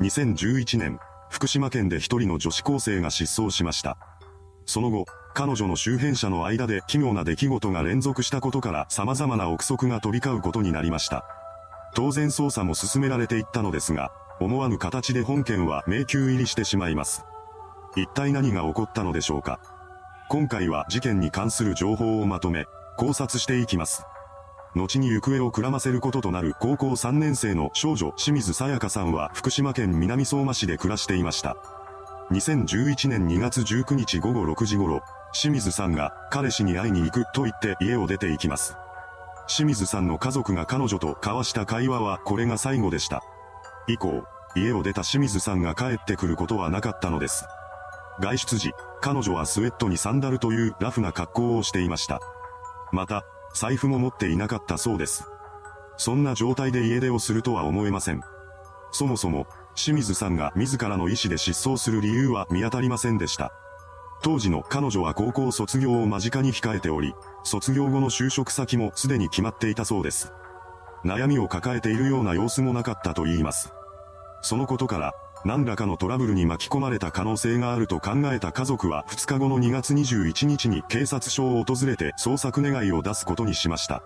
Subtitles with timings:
[0.00, 0.98] 2011年、
[1.28, 3.98] 福島県で一人の女子高生が失踪しました。
[4.64, 11.24] その後、彼女の周辺者の間で奇妙な出来事が連続したことから様々な憶測が飛び交うことになりました。
[11.94, 17.24] 当然捜査も進められていったのですが、思わぬ形で本件は迷宮入りしてしまいます。
[17.94, 19.60] 一体何が起こったのでしょうか
[20.30, 22.64] 今回は事件に関する情報をまとめ、
[22.96, 24.04] 考察していきます。
[24.74, 31.56] 後に行方をくらませることとなる高校3年生の少女清水さやかさんは福島県南相馬市で暮らしていました。
[32.30, 38.76] 2011年2月19日午後6時頃、清水さんが彼氏に会いに行くと言って家を出て行きます。
[39.46, 43.22] 清水さんの家族が彼女と交わした会話はこれが最後でした。
[43.86, 47.44] 以降、家を出た清水さんが帰ってくることはなかったのです。
[48.20, 52.20] 外出時、彼女はスウェットにサンダルというラフな格好をしていました。
[52.92, 53.24] また、
[53.54, 55.24] 財布も持っていなかったそうです。
[55.96, 58.22] そんな状態で家出をするとは思えません。
[58.90, 63.52] そもそも、清水さんが自らの意思で失踪する理由は見当たりませんでした。
[64.22, 70.32] 当時の彼女は高校卒業を間近に控えており、卒業後の就職先もすでに決まっていたそうです。
[71.04, 73.72] 悩みを抱えているような様子もなかったと言います。
[74.40, 84.02] そのことから、何らかのトラブルに巻き込まれた可能性があると考えた家族は2日後の2月21日に警察署を訪れて捜索願いを出すことにしました。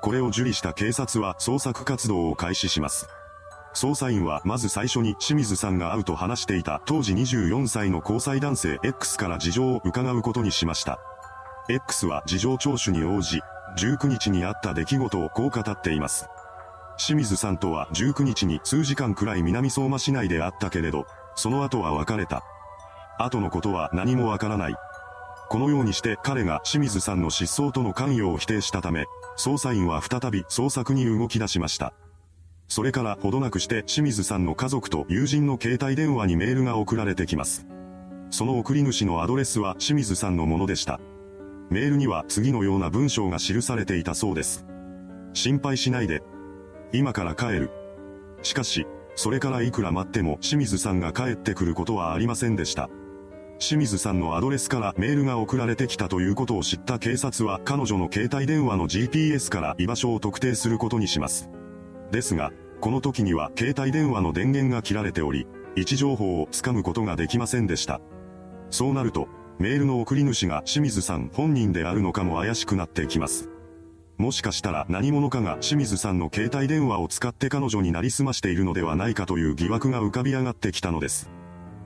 [0.00, 3.08] これを受理した警察は捜索活動を開始します。
[3.74, 10.98] 捜査員はまず最初に清水さんが会うと話していた当時24歳の交際男性 X から事情を伺うことにしました。
[11.68, 13.40] X は事情聴取に応じ、
[13.78, 16.28] 19日にあった出来事をこう語っています。
[17.04, 22.44] 清水さんとは19日に数時間くらい南相馬市内であったけれど、その後は別れた。
[23.18, 24.74] 後のことは何もわからない。
[25.48, 31.92] このようにして彼が清水さんの失踪との関与を否定したため、捜査員は再び捜索に動き出しました。
[32.68, 37.66] それからほどなくして清水さんの家族と友人の携帯電話にメールが送られてきます。
[38.30, 41.00] その送り主のアドレスは清水さんのものでした。
[41.68, 44.64] メールには次のような文章が記されていたそうです。
[45.34, 46.22] 心配しないで。
[46.92, 47.70] 今から帰る。
[48.42, 52.88] しかし、それからいくら待っても清水さんが帰ってくることはありませんでした。
[53.58, 61.48] 清水さんのアドレスからメールが送られてきたということを知った警察は彼女の携帯電話の GPS から居場所を特定することにします。
[62.10, 68.00] ですが、この時には携帯電話の電源が切られており、位置情報をつかむことができませんでした。
[68.70, 69.28] そうなると、
[69.60, 73.51] メールの送り主が清水さん本人であるのかも怪しくなってきます。
[74.18, 81.30] もしかしたら何者かが清水さんの携帯電話を使って彼女になりすましているのではないかという疑惑が浮かび上がってきたのです。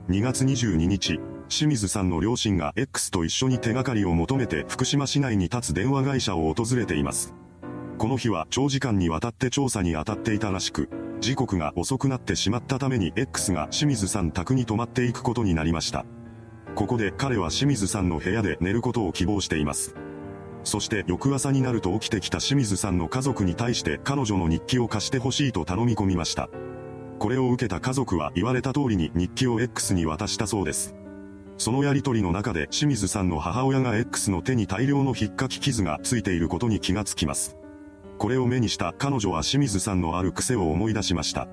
[0.09, 7.33] 2月22日、清水さんの両親が X と一緒に手がかりを求めて福島市内に立つ電話会社を訪れています。
[7.97, 10.89] この日は長時間にわたって調査に当たっていたらしく、
[11.19, 16.05] 時刻が遅くなってしまったために X が清水さん宅に泊まっていくことになりました。
[16.75, 19.95] ここで彼は清水さんの部屋で寝ることを希望しています。
[20.67, 26.49] そして翌朝になると起きてきた清水さんの家族に対して彼女の日記を貸してほしいと頼み込みました。
[27.19, 30.93] これを受けた家族は言われた通りに日記を X に渡したそうです。
[31.57, 37.55] そのやりとりの中で清水さんの母親が X の手に大量の引っかき傷がついていることに気がつきます。
[38.17, 41.47] これを目にした彼女は清水さんのある癖を思い出しました。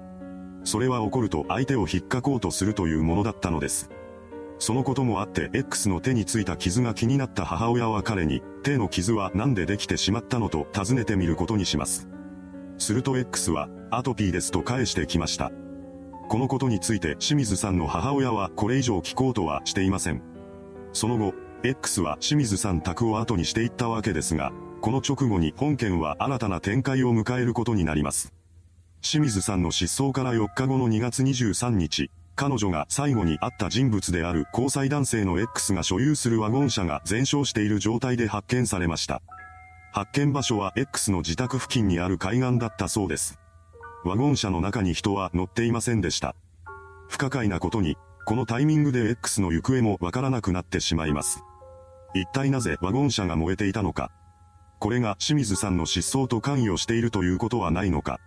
[0.64, 3.90] それは怒ると相手を引っかこうとするというものだったのです。
[4.58, 10.48] そのこともあって X の手についた傷が気になった母親は彼に、手の傷は何でできてしまったの？
[10.48, 12.08] と尋ねてみることにします。
[12.78, 15.52] すると X は、アトピーですと返してきました。
[16.28, 20.22] このことについて清水さんの母親はこれ以上聞こうとはしていません。
[20.92, 28.32] その後、X は清水さん宅を後にしていったわけですが、この直後に本件は新たな展開を迎えることになります。
[29.02, 39.22] 清水さんの失踪から4日後の2月23日、彼女が最後に会った人物である交際男性の X が所有するワゴン車が全焼している状態で発見されました。
[39.92, 43.38] 発見場所は X の自宅付近にある海岸だったそうです。
[44.04, 46.34] ワゴン車の中に人は乗っていませんでした。
[47.08, 51.44] 不可解なことに、このタイミングで X の行方もわからなくなってしまいます。
[52.14, 54.10] 一体なぜワゴン車が燃えていたのか。
[54.80, 58.18] これが清水さんの失踪と関与しているということはないのか。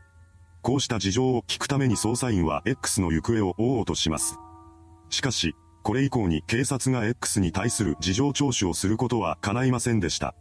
[0.68, 4.38] こうした事情を聞くために捜査員は X の行方を追おうとします。
[5.10, 10.36] しかし、これ以降に警察が X に対する事情聴取をすることは叶いませんでした。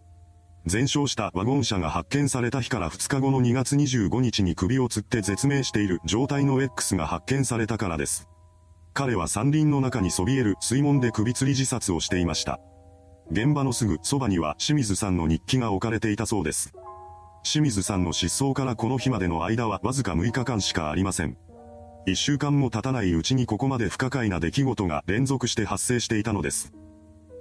[0.67, 8.29] 全焼したワゴン車が発見された日から2日後の2月25日に首を吊って絶命している状態の X が発見されたからです。
[8.95, 12.59] 彼は山林の中にそびえる水門で首吊り自殺をしていました。
[13.31, 16.73] 現場のすぐそばには清水さんの日記が置かれていたそうです。
[17.47, 21.39] 清水さんの失踪からこの日までの間はわずか6日間しかありません。
[22.05, 26.73] 一週間も経たないうちにここまで不可解な出来事が連続して発生していたのです。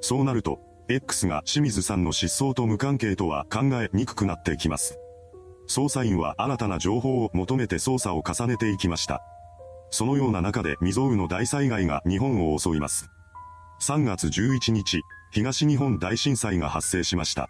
[0.01, 0.59] そうなると、
[0.89, 4.99] X が清水さんの失踪と無関係とは考えにくくなってきます。
[5.67, 9.23] 捜査員は新たな情報を求めて捜査を重ねていきました。
[9.89, 13.09] そのような中で未曾有の大災害が日本を襲います。
[13.81, 17.49] 3月11日、東日本大震災が発生しました。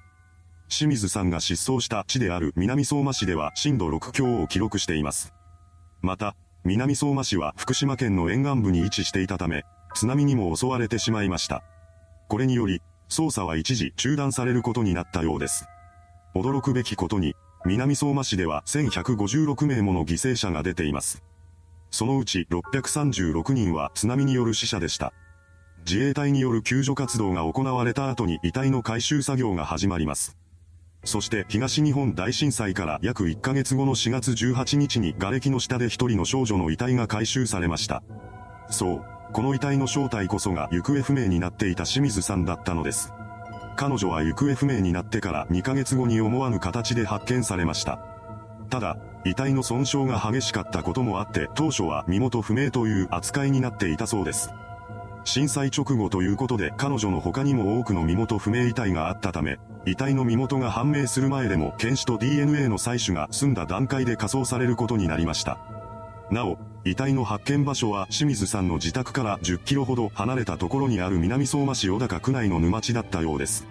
[0.69, 5.33] 清水さんが失踪した地である南相馬市では震度6強を記録しています。
[6.01, 9.63] また、南相馬市は福島県の沿岸部に位置していたため、
[9.94, 11.63] 津波にも襲われてしまいました。
[12.27, 15.65] これにより、捜査は一時中断されることになったようです。
[16.35, 17.35] 驚くべきことに、
[17.65, 21.23] 南相馬市では1156名もの犠牲者が出ています。
[21.91, 25.13] そのうち636人は津波による死者でした。
[25.88, 30.38] 自衛隊による救助活動が行われた後に遺体の回収作業が始まります。
[31.05, 38.03] そして東日本大震災から約1ヶ月後の4月18日に瓦礫の下で一人の少女の遺体が回収されました。
[38.69, 43.13] そう、この遺体の正体こそが行方不明になっていた清水さんだったのです。
[43.75, 47.99] 彼女は行方不明になってから2ヶ月後に思わぬ形で発見されました。
[48.69, 54.49] ただ、遺体の損傷が激しかったこともあって当初は身元不明という扱いになっていたそうです。
[55.25, 65.57] 震災直後ということで彼女の他にも多くの身元不明遺体があったため、遺体の身元が判明する前でも検視と DNA の採取が済んだ段階で火葬されることになりました。
[66.31, 73.68] なお、遺体の発見場所は清水さんの自宅から10キロほど離れたところにある南相馬市小高区内の沼地だったようです。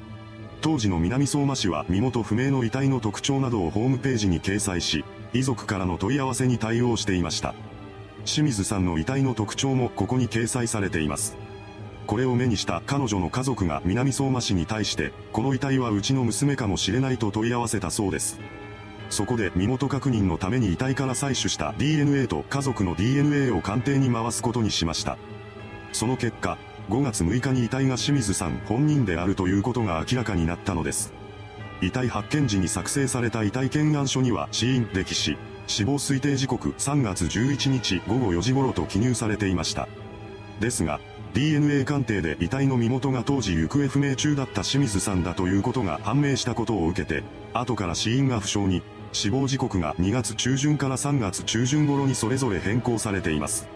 [0.61, 7.55] 当時の南相馬市は身元不明の遺体の特徴などをホームページに掲載し、遺族からの問い合わせに対応していました。
[8.25, 11.44] 清水さんの遺体の特徴もここに掲載されています。
[12.06, 18.39] これを目にした彼女の家族が南相馬市に対して、この遺体はうちの娘かもしれないと問い合わせたそうです。
[19.11, 25.17] そこで身元確認のために遺体から採取した DNA と家族の DNA を鑑定に回すことにしました。
[25.93, 26.59] その結果、
[26.91, 31.12] 5月6日に遺体が清水さん本人であるということが明らかになったのです。
[31.81, 35.37] 遺体発見時に作成された遺体検案書には死因溺死、
[35.67, 39.89] 死亡推定時刻3月11日午後4時頃と記入されていました。
[40.61, 41.01] ですが、
[41.34, 48.82] DNA 鑑定で遺体の身元が当時行方不明中だった清水さんだということが判明したことを受けて、後から死因が不詳に、
[49.12, 53.66] 死亡時刻が2月中旬から3月中旬頃にそれぞれ変更されています。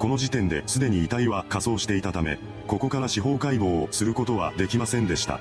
[0.00, 5.38] この時点ですでに遺体は仮装していたため、ここから司法解剖をすることはできませんでした。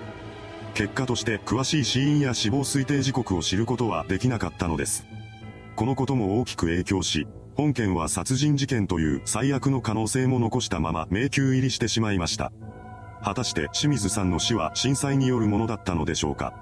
[0.76, 5.08] 結果として詳しい死因や死亡推定時刻を知ることはできなかったのです。
[5.76, 7.26] このことも大きく影響し、
[7.58, 12.52] 本件は殺人事件という最悪の可能性も残したまま迷宮入りしてしまいました。
[13.24, 16.54] 果たして清水さんの死は震災によるものだったのでしょうか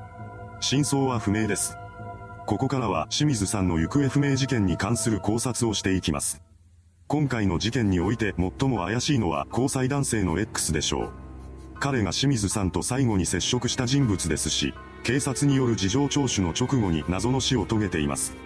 [0.62, 1.78] 真相は不明です。
[2.48, 6.42] ここからは清水さんの行方不明事件に関する考察をしていきます。
[7.08, 11.10] 今回の事件において最も怪しいのは交際男性の X でしょう。
[11.78, 18.45] 彼が清水さんと最後に接触した人物ですし、警察による事情聴取の直後に謎の死を遂げています。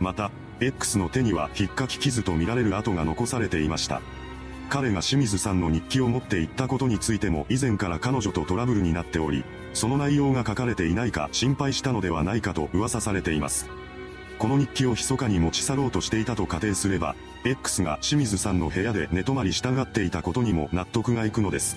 [0.00, 0.30] また、
[0.60, 4.00] X の手には引っかき傷とみられる跡が残されていました。
[4.68, 13.68] 彼が清水さんの日記を持っていったことについても以前から彼女とトラブルになっており、その内容が書かれていないか心配したのではないかと噂されています。
[14.38, 21.76] この日記を密かに持ち去ろうとしていたと仮定すれば、X が清水さんの部屋で寝泊まりしたがっていたことにも納得がいくのです。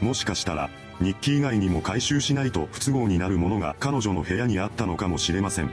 [0.00, 5.70] もしかしたら、日記以外にも回収しないと不都合になるものが彼女の部屋にあったのかもしれません。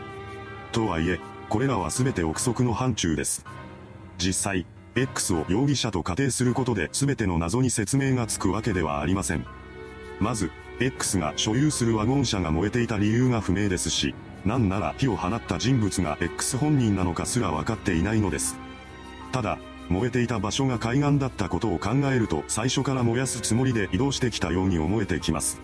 [0.72, 3.46] とはいえ、これらは全て憶測の範疇です。
[4.18, 9.46] 実際、X を容疑者と仮定することで全ての謎に説明がつくわけではありません。
[10.20, 18.58] まず、X が所有するワゴン車が燃えていた理由が不明ですし、なんなら火を放った人物が X 本人なのかすら分かっていないのです。
[19.32, 19.58] ただ、
[19.90, 25.60] 燃えていた場所が海岸だったことを考えると最初から燃やすつもりで移動してきたように思えてきます。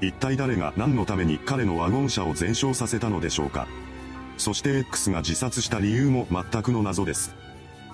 [0.00, 3.68] 一体誰が何のために彼のワゴン車を全焼させたのでしょうか。
[4.36, 7.34] そして X が自殺した理由も全くの謎です。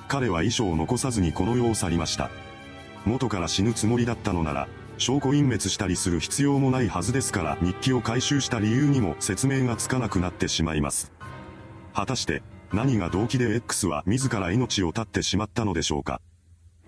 [0.08, 2.30] 彼は遺書を残さずにこの世を去りました。
[3.06, 4.68] 元から死ぬつもりだったのなら、
[4.98, 11.12] 証拠隠滅したりする必要もないはずですから日記を回収した理由にも説明がつかなくなってしまいます。
[11.94, 12.42] 果たして、
[12.72, 16.20] 何が動機で X は自ら命を絶ってしまったのでしょうか。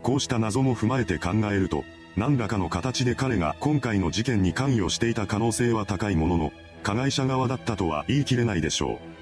[0.03, 1.85] こうした謎も踏まえて考えると、
[2.17, 9.22] 何らかの形で彼が今回の事件に関与していた可能性は高いものの、加害者側だったとは言い切れないでしょう。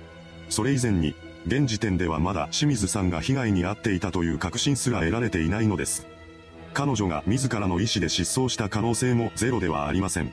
[0.51, 1.15] それ以前に、
[1.47, 6.07] 現時点ではまだ清水さんが被害に遭っていたという確信すら得られていないのです。
[6.75, 10.33] 彼女が自らの意思で失踪した可能性もゼロではありません。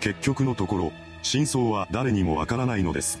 [0.00, 3.20] 結局のところ、真相は誰にもわからないのです。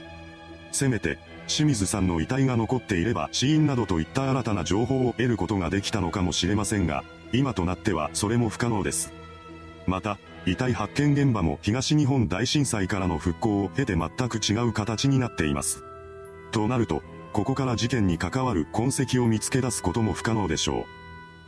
[0.72, 9.12] せめて、清水さんの遺体が残っていれば死因などといった新たな情報を得ることができたのかもしれませんが、今となってはそれも不可能です。
[9.86, 15.82] また、遺体発見現場も東日本大震災からの復興を経て全く違う形になっています。
[16.56, 17.02] となると、
[17.34, 20.86] ここから事件に関わる痕跡を見つけ出すことも不可能でしょ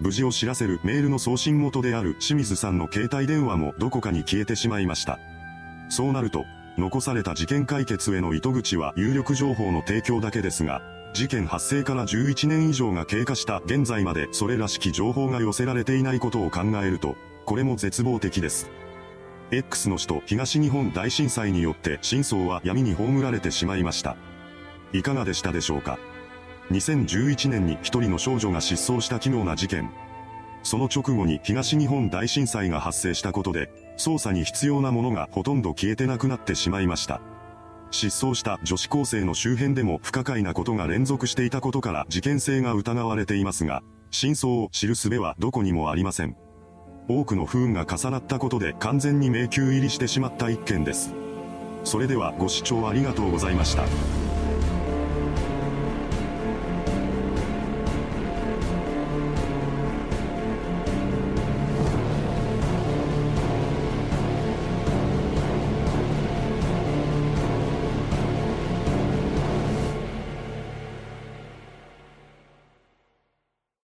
[0.00, 0.04] う。
[0.04, 5.18] 無事を知らせるメールの送信元である清水さんの携帯電話もどこかに消えてしまいました。
[5.88, 6.44] そうなると、
[6.76, 10.82] 残された事件解決への糸口は有力情報の提供だけですが、
[11.14, 18.70] 事件発生から11年以上が経過した現在までそれらしき情報が寄せられていないことを考えると、これも絶望的です。
[19.52, 24.18] X の首都東日本大震災によって真相は闇に葬られてしまいました。
[24.92, 25.98] いかがでしたでしょうか
[26.70, 29.90] ?2011 年に一人の少女が失踪した奇妙な事件。
[30.62, 37.20] その直後に東日本大震災が発生したことで、捜査に必要なものがほとんど消えてなくなってしまいました。
[37.90, 46.36] 失踪した女子高生の周辺でも不可解なことが連続していたことから事件性が疑われていますが、真相を知る術はどこにもありません。
[47.08, 51.14] 多くの不運が重なったことで完全に迷宮入りしてしまった一件です。
[51.84, 53.84] それではご視聴ありがとうございました。